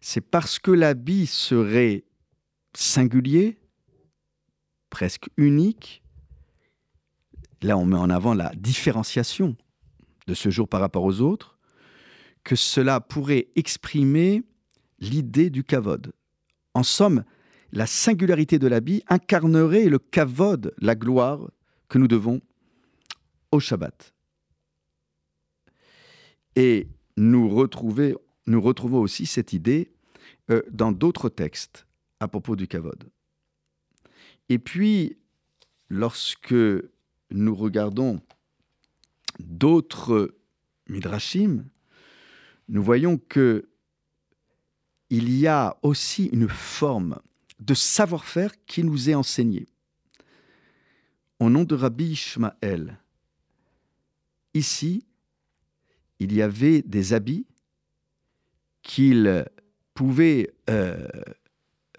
C'est 0.00 0.20
parce 0.20 0.58
que 0.58 0.70
l'habit 0.70 1.26
serait 1.26 2.04
singulier, 2.74 3.58
presque 4.90 5.28
unique, 5.36 6.01
là 7.62 7.76
on 7.76 7.84
met 7.84 7.96
en 7.96 8.10
avant 8.10 8.34
la 8.34 8.52
différenciation 8.54 9.56
de 10.26 10.34
ce 10.34 10.50
jour 10.50 10.68
par 10.68 10.80
rapport 10.80 11.04
aux 11.04 11.20
autres, 11.20 11.58
que 12.44 12.56
cela 12.56 13.00
pourrait 13.00 13.48
exprimer 13.56 14.42
l'idée 14.98 15.50
du 15.50 15.64
kavod. 15.64 16.12
En 16.74 16.82
somme, 16.82 17.24
la 17.72 17.86
singularité 17.86 18.58
de 18.58 18.66
l'habit 18.66 19.02
incarnerait 19.08 19.86
le 19.86 19.98
kavod, 19.98 20.74
la 20.78 20.94
gloire 20.94 21.50
que 21.88 21.98
nous 21.98 22.08
devons 22.08 22.40
au 23.50 23.60
Shabbat. 23.60 24.14
Et 26.56 26.88
nous, 27.16 27.48
retrouvons 27.48 29.00
aussi 29.00 29.26
cette 29.26 29.52
idée 29.52 29.92
euh, 30.50 30.62
dans 30.70 30.92
d'autres 30.92 31.28
textes 31.28 31.86
à 32.20 32.28
propos 32.28 32.56
du 32.56 32.66
kavod. 32.66 33.10
Et 34.48 34.58
puis, 34.58 35.16
lorsque 35.88 36.54
nous 37.32 37.54
regardons 37.54 38.20
d'autres 39.38 40.34
midrashim, 40.88 41.64
nous 42.68 42.82
voyons 42.82 43.18
que 43.18 43.68
il 45.10 45.30
y 45.30 45.46
a 45.46 45.76
aussi 45.82 46.26
une 46.26 46.48
forme 46.48 47.20
de 47.60 47.74
savoir-faire 47.74 48.52
qui 48.64 48.82
nous 48.82 49.10
est 49.10 49.14
enseignée. 49.14 49.66
Au 51.38 51.50
nom 51.50 51.64
de 51.64 51.74
Rabbi 51.74 52.12
Ishmael, 52.12 52.98
ici, 54.54 55.04
il 56.18 56.32
y 56.32 56.40
avait 56.40 56.80
des 56.82 57.12
habits 57.12 57.46
qu'il 58.82 59.44
pouvait 59.92 60.54
euh, 60.70 61.06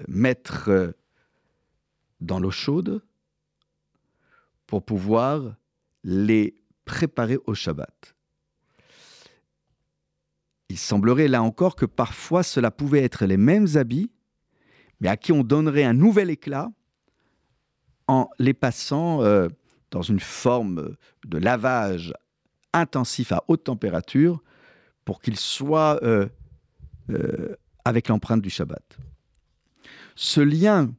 mettre 0.07 0.95
dans 2.19 2.39
l'eau 2.39 2.51
chaude 2.51 3.03
pour 4.73 4.81
pouvoir 4.83 5.55
les 6.03 6.55
préparer 6.83 7.37
au 7.45 7.53
Shabbat. 7.53 8.15
Il 10.69 10.79
semblerait 10.79 11.27
là 11.27 11.43
encore 11.43 11.75
que 11.75 11.85
parfois 11.85 12.41
cela 12.41 12.71
pouvait 12.71 13.03
être 13.03 13.27
les 13.27 13.37
mêmes 13.37 13.67
habits, 13.75 14.09
mais 14.99 15.09
à 15.09 15.15
qui 15.15 15.31
on 15.31 15.43
donnerait 15.43 15.83
un 15.83 15.93
nouvel 15.93 16.31
éclat 16.31 16.71
en 18.07 18.31
les 18.39 18.55
passant 18.55 19.21
euh, 19.21 19.47
dans 19.91 20.01
une 20.01 20.19
forme 20.19 20.95
de 21.23 21.37
lavage 21.37 22.11
intensif 22.73 23.31
à 23.31 23.43
haute 23.49 23.65
température 23.65 24.41
pour 25.05 25.21
qu'il 25.21 25.37
soit 25.37 25.99
euh, 26.01 26.27
euh, 27.11 27.55
avec 27.85 28.07
l'empreinte 28.07 28.41
du 28.41 28.49
Shabbat. 28.49 28.97
Ce 30.15 30.41
lien 30.41 30.91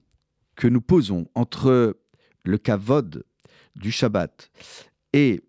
que 0.54 0.68
nous 0.68 0.80
posons 0.80 1.26
entre 1.34 1.98
le 2.44 2.56
kavod 2.56 3.24
du 3.76 3.90
Shabbat 3.90 4.50
et 5.12 5.42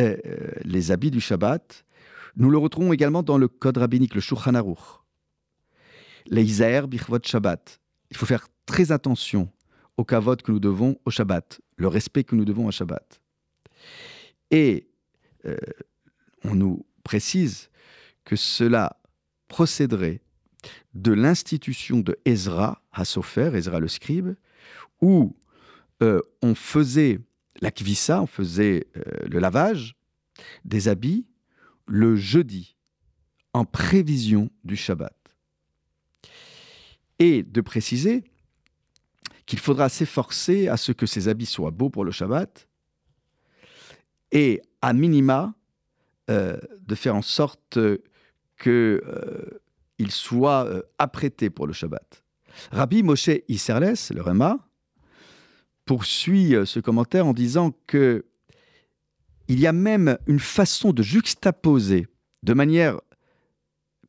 euh, 0.00 0.16
les 0.64 0.90
habits 0.90 1.10
du 1.10 1.20
Shabbat, 1.20 1.84
nous 2.36 2.50
le 2.50 2.58
retrouvons 2.58 2.92
également 2.92 3.22
dans 3.22 3.38
le 3.38 3.48
code 3.48 3.76
rabbinique, 3.76 4.14
le 4.14 4.20
Shulchan 4.20 4.54
Aruch. 4.54 4.78
Les 6.26 6.44
Isaer 6.44 6.86
Bichvot 6.86 7.18
Shabbat. 7.22 7.80
Il 8.10 8.16
faut 8.16 8.26
faire 8.26 8.48
très 8.64 8.90
attention 8.90 9.50
au 9.96 10.04
kavod 10.04 10.40
que 10.40 10.50
nous 10.50 10.60
devons 10.60 10.98
au 11.04 11.10
Shabbat, 11.10 11.60
le 11.76 11.88
respect 11.88 12.24
que 12.24 12.34
nous 12.34 12.44
devons 12.44 12.66
au 12.66 12.70
Shabbat. 12.70 13.20
Et 14.50 14.88
euh, 15.44 15.56
on 16.44 16.54
nous 16.54 16.86
précise 17.04 17.70
que 18.24 18.36
cela 18.36 18.96
procéderait 19.48 20.20
de 20.94 21.12
l'institution 21.12 22.00
de 22.00 22.16
Ezra 22.24 22.82
Hassofer, 22.92 23.50
Ezra 23.54 23.80
le 23.80 23.88
scribe, 23.88 24.34
où 25.00 25.36
euh, 26.02 26.20
on 26.40 26.54
faisait 26.54 27.20
la 27.62 27.70
kvissa, 27.70 28.20
on 28.20 28.26
faisait 28.26 28.88
euh, 28.96 29.02
le 29.26 29.38
lavage 29.38 29.96
des 30.66 30.88
habits 30.88 31.26
le 31.86 32.16
jeudi, 32.16 32.76
en 33.54 33.64
prévision 33.64 34.50
du 34.64 34.76
Shabbat. 34.76 35.16
et 37.18 37.42
de 37.42 37.60
préciser 37.60 38.24
qu'il 39.46 39.58
faudra 39.58 39.88
s'efforcer 39.88 40.68
à 40.68 40.76
ce 40.76 40.92
que 40.92 41.06
ces 41.06 41.28
habits 41.28 41.46
soient 41.46 41.70
beaux 41.70 41.90
pour 41.90 42.04
le 42.04 42.10
Shabbat 42.10 42.68
et 44.32 44.62
à 44.80 44.92
minima 44.92 45.54
euh, 46.30 46.56
de 46.80 46.94
faire 46.94 47.14
en 47.14 47.22
sorte 47.22 47.78
qu'ils 48.60 49.00
euh, 49.06 49.60
soient 50.08 50.68
apprêtés 50.98 51.50
pour 51.50 51.66
le 51.66 51.72
Shabbat. 51.72 52.24
Rabbi 52.70 53.02
Moshe 53.02 53.30
Isserles, 53.48 53.94
le 54.10 54.22
Rema, 54.22 54.58
poursuit 55.84 56.54
ce 56.64 56.80
commentaire 56.80 57.26
en 57.26 57.32
disant 57.32 57.72
que 57.86 58.24
il 59.48 59.60
y 59.60 59.66
a 59.66 59.72
même 59.72 60.18
une 60.26 60.40
façon 60.40 60.92
de 60.92 61.02
juxtaposer 61.02 62.06
de 62.42 62.54
manière 62.54 63.00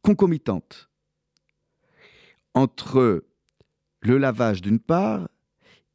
concomitante 0.01 0.89
entre 2.53 3.23
le 4.01 4.17
lavage 4.17 4.61
d'une 4.61 4.79
part 4.79 5.27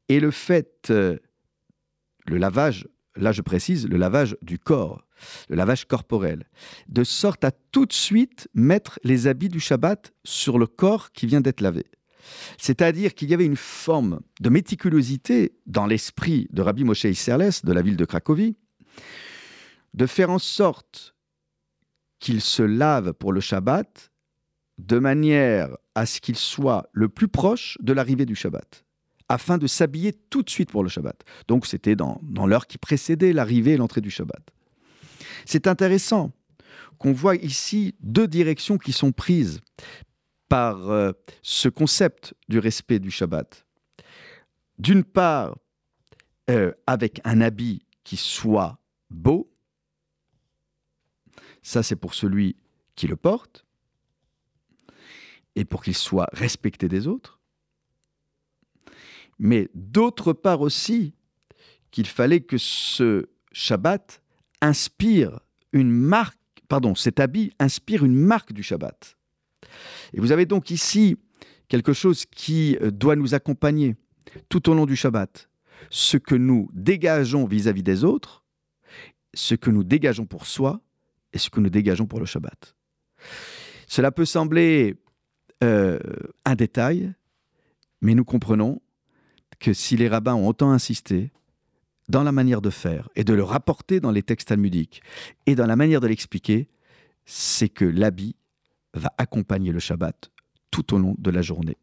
et 0.08 0.20
le 0.20 0.30
fait, 0.30 0.88
euh, 0.90 1.18
le 2.26 2.38
lavage, 2.38 2.88
là 3.16 3.32
je 3.32 3.42
précise, 3.42 3.86
le 3.86 3.96
lavage 3.96 4.36
du 4.42 4.58
corps, 4.58 5.04
le 5.48 5.56
lavage 5.56 5.84
corporel, 5.86 6.44
de 6.88 7.04
sorte 7.04 7.44
à 7.44 7.50
tout 7.50 7.86
de 7.86 7.92
suite 7.92 8.48
mettre 8.54 8.98
les 9.04 9.26
habits 9.26 9.48
du 9.48 9.60
Shabbat 9.60 10.12
sur 10.24 10.58
le 10.58 10.66
corps 10.66 11.12
qui 11.12 11.26
vient 11.26 11.40
d'être 11.40 11.60
lavé. 11.60 11.86
C'est-à-dire 12.58 13.14
qu'il 13.14 13.30
y 13.30 13.34
avait 13.34 13.46
une 13.46 13.56
forme 13.56 14.20
de 14.40 14.48
méticulosité 14.48 15.52
dans 15.66 15.86
l'esprit 15.86 16.48
de 16.50 16.62
Rabbi 16.62 16.84
Moshe 16.84 17.04
Isserles 17.04 17.50
de 17.64 17.72
la 17.72 17.82
ville 17.82 17.96
de 17.96 18.04
Cracovie, 18.04 18.56
de 19.94 20.06
faire 20.06 20.30
en 20.30 20.38
sorte 20.38 21.14
qu'il 22.18 22.40
se 22.40 22.62
lave 22.62 23.12
pour 23.12 23.32
le 23.32 23.40
Shabbat 23.40 24.10
de 24.78 24.98
manière 24.98 25.76
à 25.94 26.06
ce 26.06 26.20
qu'il 26.20 26.36
soit 26.36 26.88
le 26.92 27.08
plus 27.08 27.28
proche 27.28 27.76
de 27.80 27.92
l'arrivée 27.92 28.26
du 28.26 28.36
Shabbat, 28.36 28.84
afin 29.28 29.58
de 29.58 29.66
s'habiller 29.66 30.12
tout 30.12 30.42
de 30.42 30.50
suite 30.50 30.70
pour 30.70 30.82
le 30.82 30.88
Shabbat. 30.88 31.24
Donc 31.48 31.66
c'était 31.66 31.96
dans, 31.96 32.20
l'heure 32.46 32.66
qui 32.66 32.78
précédait 32.78 33.32
l'arrivée 33.32 33.72
et 33.72 33.76
l'entrée 33.76 34.00
du 34.00 34.10
Shabbat. 34.10 34.42
C'est 35.44 35.66
intéressant 35.66 36.32
qu'on 36.98 37.12
voit 37.12 37.36
ici 37.36 37.94
deux 38.00 38.28
directions 38.28 38.78
qui 38.78 38.92
sont 38.92 39.12
prises 39.12 39.60
par 40.48 40.90
euh, 40.90 41.12
ce 41.42 41.68
concept 41.68 42.34
du 42.48 42.58
respect 42.58 42.98
du 42.98 43.11
Shabbat. 43.11 43.66
D'une 44.78 45.04
part, 45.04 45.56
euh, 46.50 46.72
avec 46.87 47.20
un 47.24 47.40
habit 47.40 47.84
qui 48.04 48.16
soit 48.16 48.78
beau, 49.11 49.52
ça 51.62 51.82
c'est 51.82 51.96
pour 51.96 52.14
celui 52.14 52.56
qui 52.94 53.06
le 53.06 53.16
porte, 53.16 53.66
et 55.58 55.64
pour 55.64 55.82
qu'il 55.82 55.94
soit 55.94 56.28
respecté 56.32 56.87
des 56.88 57.08
autres. 57.08 57.40
Mais 59.40 59.68
d'autre 59.74 60.32
part 60.32 60.61
aussi, 60.61 61.14
qu'il 61.90 62.06
fallait 62.06 62.40
que 62.40 62.58
ce 62.58 63.28
Shabbat 63.52 64.22
inspire 64.61 65.40
une 65.72 65.90
marque, 65.90 66.38
pardon, 66.68 66.94
cet 66.94 67.18
habit 67.18 67.52
inspire 67.58 68.04
une 68.04 68.14
marque 68.14 68.52
du 68.52 68.62
Shabbat. 68.62 69.17
Et 70.12 70.20
vous 70.20 70.32
avez 70.32 70.46
donc 70.46 70.70
ici 70.70 71.16
quelque 71.68 71.92
chose 71.92 72.24
qui 72.26 72.76
euh, 72.80 72.90
doit 72.90 73.16
nous 73.16 73.34
accompagner 73.34 73.96
tout 74.48 74.68
au 74.68 74.74
long 74.74 74.86
du 74.86 74.96
Shabbat. 74.96 75.48
Ce 75.90 76.16
que 76.16 76.34
nous 76.34 76.68
dégageons 76.72 77.46
vis-à-vis 77.46 77.82
des 77.82 78.04
autres, 78.04 78.44
ce 79.34 79.54
que 79.54 79.70
nous 79.70 79.84
dégageons 79.84 80.26
pour 80.26 80.46
soi 80.46 80.80
et 81.32 81.38
ce 81.38 81.50
que 81.50 81.60
nous 81.60 81.70
dégageons 81.70 82.06
pour 82.06 82.20
le 82.20 82.26
Shabbat. 82.26 82.74
Cela 83.86 84.10
peut 84.12 84.24
sembler 84.24 84.96
euh, 85.62 85.98
un 86.44 86.54
détail, 86.54 87.12
mais 88.00 88.14
nous 88.14 88.24
comprenons 88.24 88.80
que 89.58 89.72
si 89.72 89.96
les 89.96 90.08
rabbins 90.08 90.34
ont 90.34 90.48
autant 90.48 90.70
insisté 90.70 91.32
dans 92.08 92.22
la 92.22 92.32
manière 92.32 92.62
de 92.62 92.70
faire 92.70 93.08
et 93.16 93.24
de 93.24 93.34
le 93.34 93.42
rapporter 93.42 94.00
dans 94.00 94.10
les 94.10 94.22
textes 94.22 94.48
talmudiques 94.48 95.02
et 95.46 95.54
dans 95.54 95.66
la 95.66 95.76
manière 95.76 96.00
de 96.00 96.06
l'expliquer, 96.06 96.68
c'est 97.24 97.68
que 97.68 97.84
l'habit 97.84 98.36
va 98.94 99.12
accompagner 99.18 99.72
le 99.72 99.79
Shabbat 99.79 100.31
tout 100.70 100.94
au 100.94 100.98
long 100.98 101.14
de 101.18 101.31
la 101.31 101.42
journée. 101.42 101.77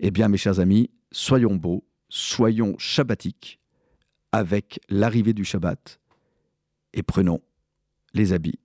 Eh 0.00 0.10
bien, 0.10 0.28
mes 0.28 0.36
chers 0.36 0.60
amis, 0.60 0.90
soyons 1.10 1.56
beaux, 1.56 1.84
soyons 2.08 2.76
shabbatiques 2.78 3.60
avec 4.32 4.80
l'arrivée 4.88 5.34
du 5.34 5.44
Shabbat 5.44 6.00
et 6.94 7.02
prenons 7.02 7.40
les 8.14 8.32
habits 8.32 8.58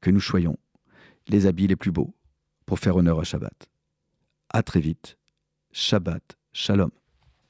que 0.00 0.10
nous 0.10 0.20
choyons, 0.20 0.56
les 1.28 1.46
habits 1.46 1.66
les 1.66 1.76
plus 1.76 1.92
beaux 1.92 2.14
pour 2.66 2.78
faire 2.78 2.96
honneur 2.96 3.20
à 3.20 3.24
Shabbat. 3.24 3.70
À 4.50 4.62
très 4.62 4.80
vite. 4.80 5.16
Shabbat 5.72 6.36
Shalom. 6.52 6.90